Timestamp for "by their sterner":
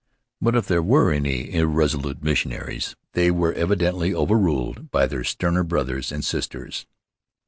4.89-5.63